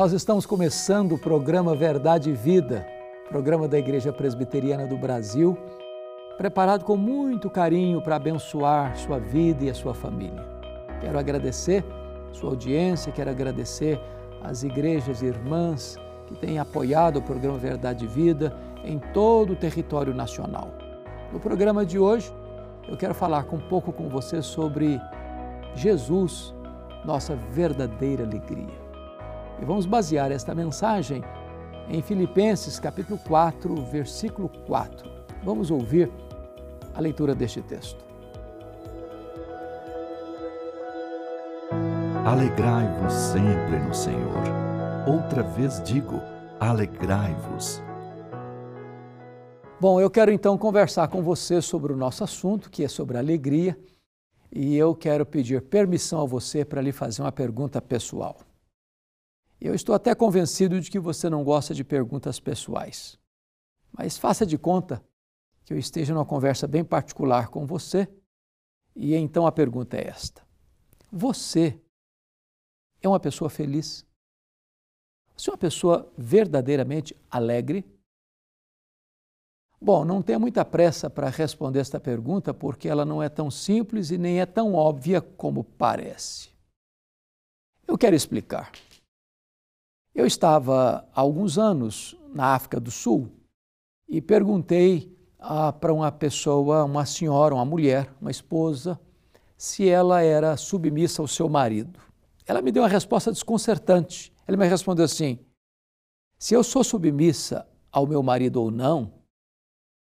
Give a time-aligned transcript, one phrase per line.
[0.00, 2.86] Nós estamos começando o programa Verdade e Vida,
[3.28, 5.58] programa da Igreja Presbiteriana do Brasil,
[6.38, 10.42] preparado com muito carinho para abençoar sua vida e a sua família.
[11.02, 11.84] Quero agradecer
[12.32, 14.00] sua audiência, quero agradecer
[14.42, 20.14] as igrejas irmãs que têm apoiado o programa Verdade e Vida em todo o território
[20.14, 20.70] nacional.
[21.30, 22.32] No programa de hoje,
[22.88, 24.98] eu quero falar um pouco com você sobre
[25.74, 26.54] Jesus,
[27.04, 28.89] nossa verdadeira alegria.
[29.60, 31.22] E vamos basear esta mensagem
[31.88, 35.10] em Filipenses capítulo 4, versículo 4.
[35.44, 36.10] Vamos ouvir
[36.94, 38.02] a leitura deste texto.
[42.24, 44.44] Alegrai-vos sempre no Senhor.
[45.06, 46.20] Outra vez digo,
[46.58, 47.82] alegrai-vos.
[49.80, 53.78] Bom, eu quero então conversar com você sobre o nosso assunto, que é sobre alegria,
[54.52, 58.36] e eu quero pedir permissão a você para lhe fazer uma pergunta pessoal.
[59.60, 63.18] Eu estou até convencido de que você não gosta de perguntas pessoais.
[63.92, 65.04] Mas faça de conta
[65.64, 68.08] que eu esteja numa conversa bem particular com você.
[68.96, 70.42] E então a pergunta é esta:
[71.12, 71.78] Você
[73.02, 74.06] é uma pessoa feliz?
[75.36, 77.84] Você é uma pessoa verdadeiramente alegre?
[79.80, 84.10] Bom, não tenha muita pressa para responder esta pergunta, porque ela não é tão simples
[84.10, 86.50] e nem é tão óbvia como parece.
[87.88, 88.70] Eu quero explicar.
[90.14, 93.30] Eu estava há alguns anos na África do Sul
[94.08, 99.00] e perguntei ah, para uma pessoa, uma senhora, uma mulher, uma esposa,
[99.56, 102.00] se ela era submissa ao seu marido.
[102.46, 104.32] Ela me deu uma resposta desconcertante.
[104.46, 105.38] Ela me respondeu assim:
[106.38, 109.12] se eu sou submissa ao meu marido ou não,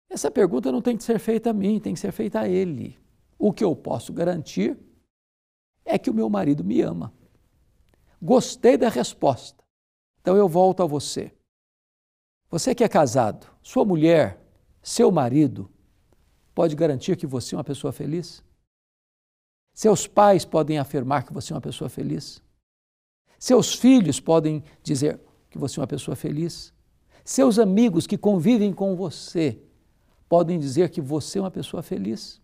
[0.09, 2.97] essa pergunta não tem que ser feita a mim, tem que ser feita a ele.
[3.37, 4.77] O que eu posso garantir
[5.85, 7.13] é que o meu marido me ama.
[8.21, 9.63] Gostei da resposta.
[10.21, 11.31] Então eu volto a você.
[12.49, 14.39] Você que é casado, sua mulher,
[14.81, 15.69] seu marido,
[16.53, 18.43] pode garantir que você é uma pessoa feliz?
[19.73, 22.41] Seus pais podem afirmar que você é uma pessoa feliz?
[23.37, 25.19] Seus filhos podem dizer
[25.49, 26.73] que você é uma pessoa feliz?
[27.23, 29.61] Seus amigos que convivem com você
[30.27, 32.41] podem dizer que você é uma pessoa feliz?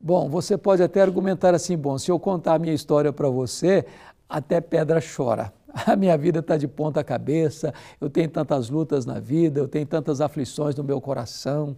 [0.00, 3.86] Bom, você pode até argumentar assim: bom, se eu contar a minha história para você,
[4.28, 5.52] até pedra chora.
[5.86, 9.86] A minha vida está de ponta cabeça, eu tenho tantas lutas na vida, eu tenho
[9.86, 11.76] tantas aflições no meu coração.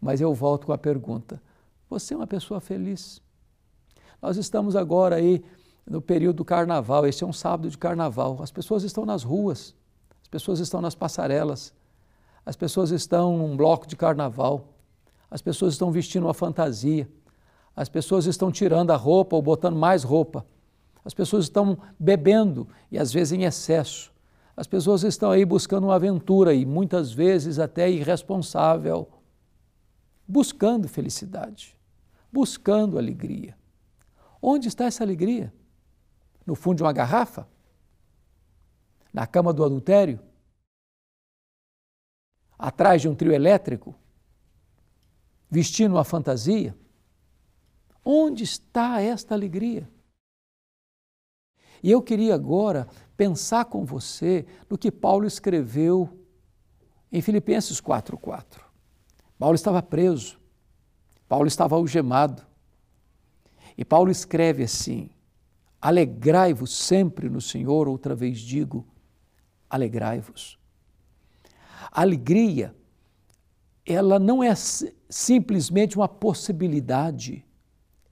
[0.00, 1.40] Mas eu volto com a pergunta:
[1.88, 3.20] você é uma pessoa feliz?
[4.20, 5.44] Nós estamos agora aí
[5.88, 8.38] no período do carnaval, este é um sábado de carnaval.
[8.42, 9.74] As pessoas estão nas ruas,
[10.22, 11.72] as pessoas estão nas passarelas,
[12.44, 14.74] as pessoas estão num bloco de carnaval,
[15.30, 17.08] as pessoas estão vestindo uma fantasia,
[17.74, 20.44] as pessoas estão tirando a roupa ou botando mais roupa.
[21.06, 24.12] As pessoas estão bebendo e às vezes em excesso.
[24.56, 29.08] As pessoas estão aí buscando uma aventura e muitas vezes até irresponsável,
[30.26, 31.78] buscando felicidade,
[32.32, 33.56] buscando alegria.
[34.42, 35.54] Onde está essa alegria?
[36.44, 37.46] No fundo de uma garrafa?
[39.12, 40.18] Na cama do adultério?
[42.58, 43.94] Atrás de um trio elétrico?
[45.48, 46.76] Vestindo uma fantasia?
[48.04, 49.88] Onde está esta alegria?
[51.86, 56.18] E eu queria agora pensar com você no que Paulo escreveu
[57.12, 58.60] em Filipenses 4:4.
[59.38, 60.36] Paulo estava preso.
[61.28, 62.44] Paulo estava algemado.
[63.78, 65.10] E Paulo escreve assim:
[65.80, 68.84] Alegrai-vos sempre no Senhor, outra vez digo,
[69.70, 70.58] alegrai-vos.
[71.92, 72.74] A alegria,
[73.84, 74.52] ela não é
[75.08, 77.46] simplesmente uma possibilidade,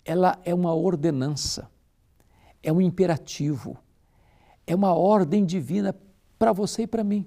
[0.05, 1.74] ela é uma ordenança
[2.65, 3.77] é um imperativo,
[4.67, 5.95] é uma ordem divina
[6.39, 7.27] para você e para mim.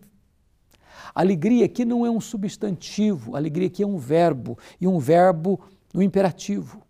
[1.14, 5.60] Alegria aqui não é um substantivo, alegria aqui é um verbo, e um verbo
[5.94, 6.84] no imperativo.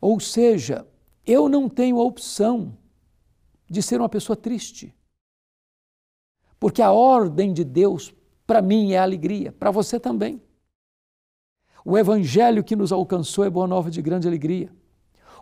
[0.00, 0.86] Ou seja,
[1.24, 2.76] eu não tenho a opção
[3.68, 4.94] de ser uma pessoa triste.
[6.58, 8.14] Porque a ordem de Deus
[8.46, 10.40] para mim é alegria, para você também.
[11.84, 14.72] O evangelho que nos alcançou é boa nova de grande alegria.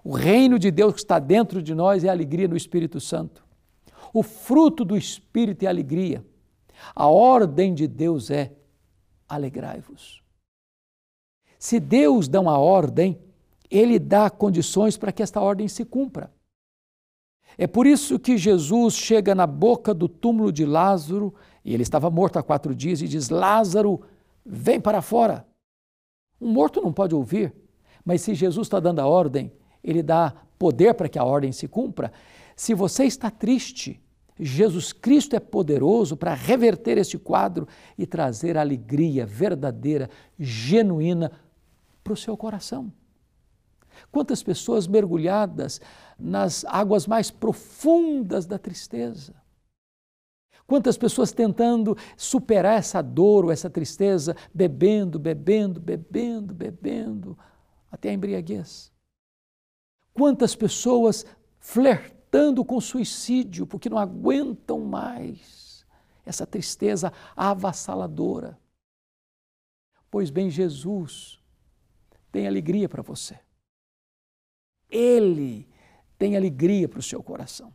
[0.05, 3.43] O reino de Deus que está dentro de nós é alegria no Espírito Santo.
[4.13, 6.25] O fruto do Espírito é alegria.
[6.95, 8.53] A ordem de Deus é
[9.27, 10.23] alegrai-vos.
[11.59, 13.19] Se Deus dá uma ordem,
[13.71, 16.31] Ele dá condições para que esta ordem se cumpra.
[17.57, 21.33] É por isso que Jesus chega na boca do túmulo de Lázaro,
[21.65, 24.03] e ele estava morto há quatro dias, e diz: Lázaro,
[24.45, 25.47] vem para fora.
[26.41, 27.55] Um morto não pode ouvir,
[28.05, 29.53] mas se Jesus está dando a ordem,
[29.85, 32.11] ele dá poder para que a ordem se cumpra.
[32.57, 34.01] Se você está triste,
[34.39, 41.31] Jesus Cristo é poderoso para reverter este quadro e trazer alegria verdadeira, genuína
[42.03, 42.93] para o seu coração.
[44.11, 45.81] Quantas pessoas mergulhadas
[46.19, 49.35] nas águas mais profundas da tristeza.
[50.67, 57.39] Quantas pessoas tentando superar essa dor ou essa tristeza, bebendo, bebendo, bebendo, bebendo,
[57.91, 58.94] até a embriaguez.
[60.15, 61.27] Quantas pessoas
[61.59, 65.85] flertando com suicídio porque não aguentam mais
[66.25, 68.59] essa tristeza avassaladora.
[70.11, 71.39] Pois bem, Jesus
[72.33, 73.39] tem alegria para você.
[74.89, 75.69] Ele
[76.17, 77.75] tem alegria para o seu coração.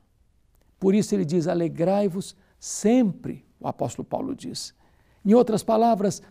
[0.80, 4.74] Por isso ele diz: alegrai-vos sempre, o apóstolo Paulo diz.
[5.26, 6.22] Em outras palavras,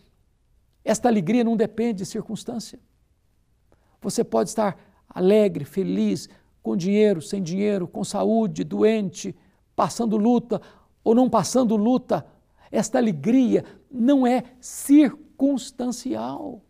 [0.82, 2.81] esta alegria não depende de circunstância.
[4.00, 4.78] Você pode estar
[5.08, 6.28] alegre, feliz,
[6.62, 9.34] com dinheiro, sem dinheiro, com saúde, doente,
[9.75, 10.60] passando luta
[11.02, 12.26] ou não passando luta.
[12.70, 16.62] Esta alegria não é circunstancial.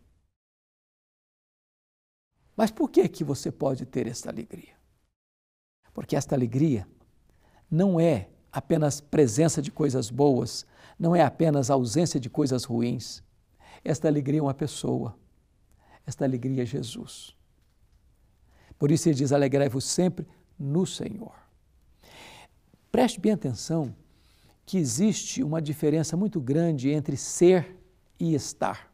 [2.57, 4.77] Mas por que que você pode ter esta alegria?
[5.95, 6.87] Porque esta alegria
[7.71, 10.67] não é apenas presença de coisas boas,
[10.99, 13.23] não é apenas ausência de coisas ruins.
[13.85, 15.17] Esta alegria é uma pessoa.
[16.05, 17.38] Esta alegria é Jesus.
[18.79, 20.27] Por isso ele diz: alegrai-vos sempre
[20.59, 21.35] no Senhor.
[22.91, 23.95] Preste bem atenção
[24.65, 27.77] que existe uma diferença muito grande entre ser
[28.21, 28.93] e estar.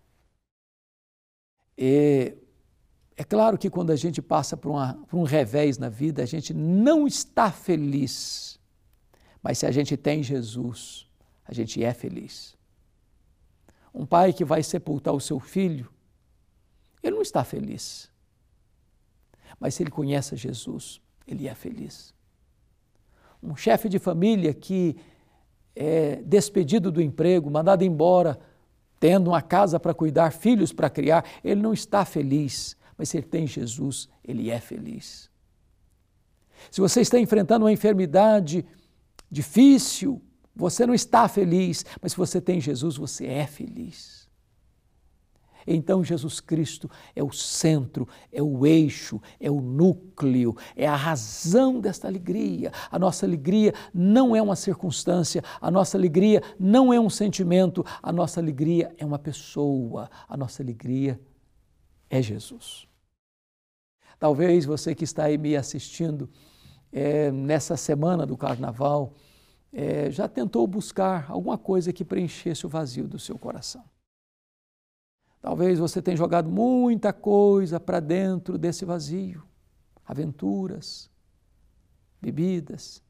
[1.76, 2.36] E
[3.16, 6.26] é claro que quando a gente passa por, uma, por, um revés na vida, a
[6.26, 8.58] gente não está feliz.
[9.42, 11.06] Mas se a gente tem Jesus,
[11.44, 12.56] a gente é feliz.
[13.92, 15.88] Um pai que vai sepultar o seu filho,
[17.02, 18.10] ele não está feliz.
[19.58, 22.12] Mas se ele conhece Jesus, ele é feliz.
[23.42, 24.96] Um chefe de família que
[25.76, 28.38] é despedido do emprego, mandado embora,
[29.00, 33.26] tendo uma casa para cuidar, filhos para criar, ele não está feliz mas se ele
[33.26, 35.30] tem Jesus, ele é feliz.
[36.70, 38.64] Se você está enfrentando uma enfermidade
[39.30, 40.22] difícil,
[40.54, 44.23] você não está feliz, mas se você tem Jesus, você é feliz.
[45.66, 51.80] Então, Jesus Cristo é o centro, é o eixo, é o núcleo, é a razão
[51.80, 52.72] desta alegria.
[52.90, 58.12] A nossa alegria não é uma circunstância, a nossa alegria não é um sentimento, a
[58.12, 61.20] nossa alegria é uma pessoa, a nossa alegria
[62.10, 62.86] é Jesus.
[64.18, 66.30] Talvez você que está aí me assistindo
[66.92, 69.12] é, nessa semana do carnaval
[69.72, 73.84] é, já tentou buscar alguma coisa que preenchesse o vazio do seu coração.
[75.44, 79.42] Talvez você tenha jogado muita coisa para dentro desse vazio.
[80.02, 81.10] Aventuras,
[82.18, 83.02] bebidas,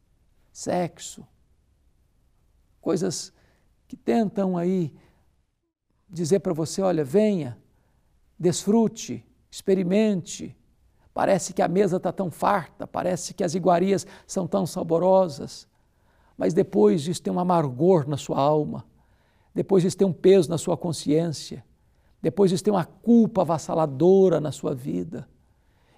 [0.52, 1.24] sexo,
[2.80, 3.32] coisas
[3.86, 4.92] que tentam aí
[6.08, 7.56] dizer para você: olha, venha,
[8.36, 10.56] desfrute, experimente.
[11.14, 15.68] Parece que a mesa está tão farta, parece que as iguarias são tão saborosas,
[16.36, 18.84] mas depois isso tem um amargor na sua alma,
[19.54, 21.64] depois isso tem um peso na sua consciência,
[22.24, 25.28] depois isso tem uma culpa avassaladora na sua vida.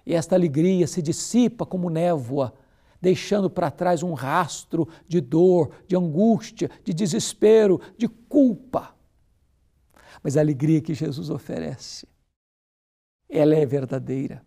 [0.05, 2.53] E esta alegria se dissipa como névoa,
[3.01, 8.93] deixando para trás um rastro de dor, de angústia, de desespero, de culpa.
[10.21, 12.05] Mas a alegria que Jesus oferece
[13.29, 14.45] ela é verdadeira.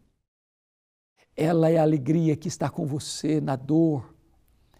[1.34, 4.14] Ela é a alegria que está com você na dor.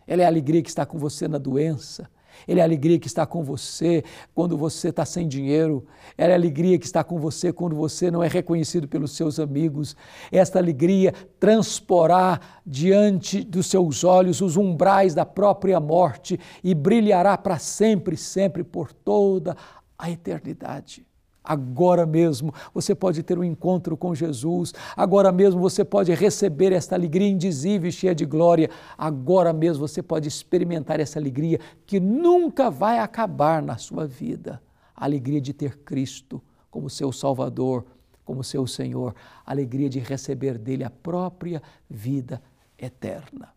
[0.07, 2.11] Ela é a alegria que está com você na doença.
[2.47, 5.87] Ela é a alegria que está com você quando você está sem dinheiro.
[6.17, 9.39] Ela é a alegria que está com você quando você não é reconhecido pelos seus
[9.39, 9.97] amigos.
[10.31, 17.59] Esta alegria transporá diante dos seus olhos os umbrais da própria morte e brilhará para
[17.59, 19.57] sempre, sempre, por toda
[19.99, 21.10] a eternidade.
[21.43, 26.95] Agora mesmo você pode ter um encontro com Jesus, agora mesmo você pode receber esta
[26.95, 32.71] alegria indizível e cheia de glória, agora mesmo você pode experimentar essa alegria que nunca
[32.71, 34.61] vai acabar na sua vida
[34.95, 37.87] a alegria de ter Cristo como seu Salvador,
[38.23, 42.41] como seu Senhor, a alegria de receber dele a própria vida
[42.79, 43.49] eterna.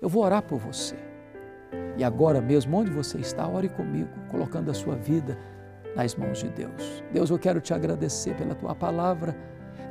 [0.00, 0.96] Eu vou orar por você.
[1.96, 5.38] E agora mesmo, onde você está, ore comigo, colocando a sua vida
[5.94, 7.02] nas mãos de Deus.
[7.12, 9.36] Deus, eu quero te agradecer pela tua palavra,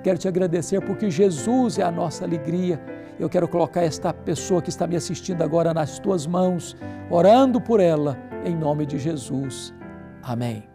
[0.03, 2.79] quero te agradecer porque Jesus é a nossa alegria.
[3.19, 6.77] Eu quero colocar esta pessoa que está me assistindo agora nas tuas mãos,
[7.09, 9.73] orando por ela, em nome de Jesus.
[10.23, 10.68] Amém.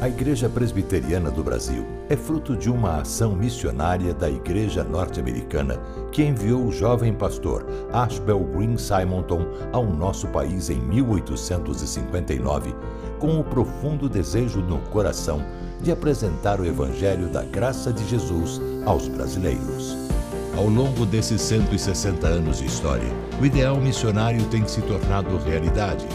[0.00, 5.76] A Igreja Presbiteriana do Brasil é fruto de uma ação missionária da Igreja Norte-Americana
[6.12, 12.76] que enviou o jovem pastor Ashbel Green Simonton ao nosso país em 1859,
[13.18, 15.44] com o profundo desejo no coração
[15.82, 19.96] de apresentar o Evangelho da graça de Jesus aos brasileiros.
[20.56, 23.08] Ao longo desses 160 anos de história,
[23.40, 26.06] o ideal missionário tem se tornado realidade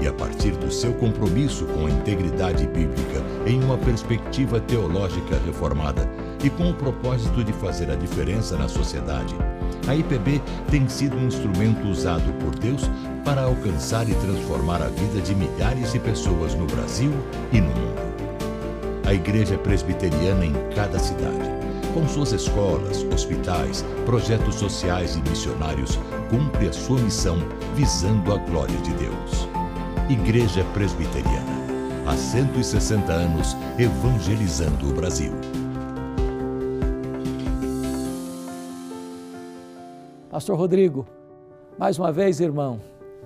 [0.00, 6.08] e a partir do seu compromisso com a integridade bíblica em uma perspectiva teológica reformada
[6.42, 9.34] e com o propósito de fazer a diferença na sociedade,
[9.86, 12.88] a IPB tem sido um instrumento usado por Deus
[13.24, 17.12] para alcançar e transformar a vida de milhares de pessoas no Brasil
[17.52, 18.02] e no mundo.
[19.04, 21.50] A Igreja Presbiteriana em cada cidade,
[21.92, 25.98] com suas escolas, hospitais, projetos sociais e missionários,
[26.30, 27.38] cumpre a sua missão
[27.74, 29.51] visando a glória de Deus.
[30.12, 31.62] Igreja Presbiteriana.
[32.06, 35.32] Há 160 anos evangelizando o Brasil.
[40.28, 41.06] Pastor Rodrigo,
[41.78, 42.78] mais uma vez, irmão,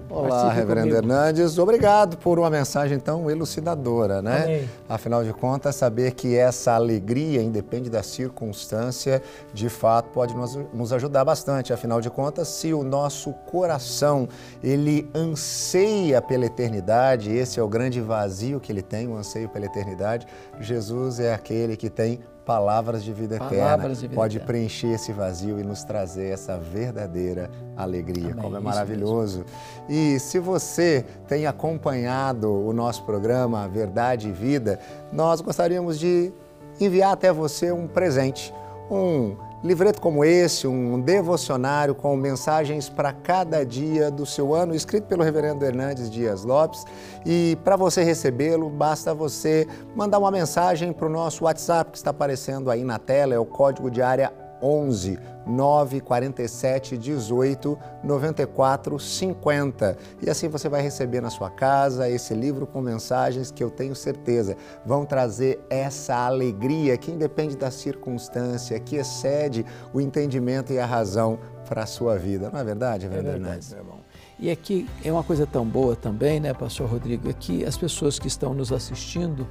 [0.08, 1.12] Olá, Reverendo comigo.
[1.12, 1.58] Hernandes.
[1.58, 4.44] Obrigado por uma mensagem tão elucidadora, né?
[4.44, 4.70] Amém.
[4.88, 9.20] Afinal de contas, saber que essa alegria, independe da circunstância,
[9.52, 11.72] de fato pode nos, nos ajudar bastante.
[11.72, 14.28] Afinal de contas, se o nosso coração
[14.62, 19.66] ele anseia pela eternidade, esse é o grande vazio que ele tem, o anseio pela
[19.66, 20.26] eternidade,
[20.60, 24.46] Jesus é aquele que tem palavras de vida palavras eterna de vida pode eterna.
[24.46, 28.30] preencher esse vazio e nos trazer essa verdadeira alegria.
[28.30, 28.42] Amém.
[28.42, 29.44] Como é maravilhoso.
[29.88, 34.78] E se você tem acompanhado o nosso programa Verdade e Vida,
[35.12, 36.32] nós gostaríamos de
[36.80, 38.54] enviar até você um presente,
[38.88, 39.36] um
[39.66, 45.22] livreto como esse, um devocionário com mensagens para cada dia do seu ano, escrito pelo
[45.22, 46.84] reverendo Hernandes Dias Lopes.
[47.24, 52.10] E para você recebê-lo, basta você mandar uma mensagem para o nosso WhatsApp que está
[52.10, 54.32] aparecendo aí na tela, é o código de área
[54.62, 59.96] 11 947 18 94 50.
[60.22, 63.94] E assim você vai receber na sua casa esse livro com mensagens que eu tenho
[63.94, 70.86] certeza vão trazer essa alegria que independe da circunstância, que excede o entendimento e a
[70.86, 72.50] razão para a sua vida.
[72.50, 73.98] Não é verdade, Reverendo é verdade, meu irmão.
[74.38, 78.18] E aqui é uma coisa tão boa também, né, pastor Rodrigo, é que as pessoas
[78.18, 79.46] que estão nos assistindo,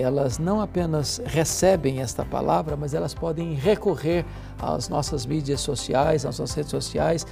[0.00, 4.24] elas não apenas recebem esta palavra, mas elas podem recorrer
[4.58, 7.26] às nossas mídias sociais, às nossas redes sociais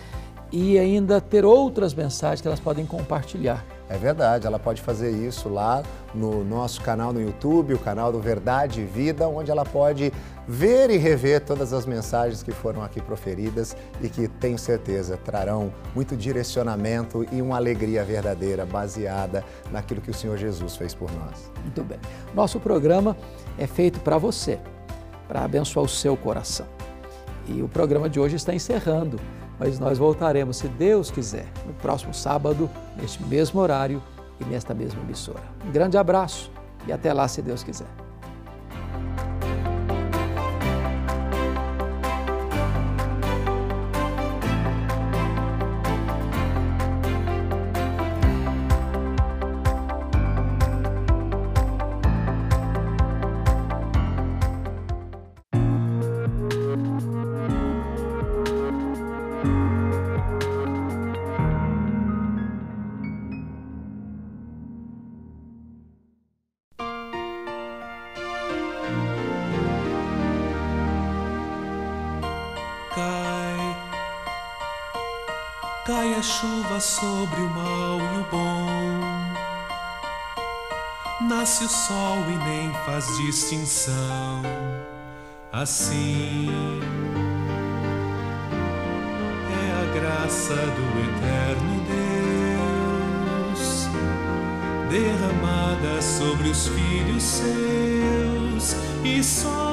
[0.52, 3.64] e ainda ter outras mensagens que elas podem compartilhar.
[3.88, 8.20] É verdade, ela pode fazer isso lá no nosso canal no YouTube, o canal do
[8.20, 10.12] Verdade e Vida, onde ela pode
[10.48, 15.72] ver e rever todas as mensagens que foram aqui proferidas e que tenho certeza trarão
[15.94, 21.50] muito direcionamento e uma alegria verdadeira baseada naquilo que o Senhor Jesus fez por nós.
[21.62, 21.98] Muito bem.
[22.34, 23.16] Nosso programa
[23.56, 24.58] é feito para você,
[25.28, 26.66] para abençoar o seu coração.
[27.48, 29.20] E o programa de hoje está encerrando
[29.58, 34.02] mas nós voltaremos, se Deus quiser, no próximo sábado, neste mesmo horário
[34.40, 35.42] e nesta mesma emissora.
[35.66, 36.50] Um grande abraço
[36.86, 38.05] e até lá, se Deus quiser.
[76.20, 78.66] Chuva sobre o mal e o bom.
[81.28, 84.42] Nasce o sol e nem faz distinção.
[85.52, 86.50] Assim
[89.52, 91.74] é a graça do eterno
[92.56, 93.88] Deus
[94.90, 99.65] derramada sobre os filhos seus e só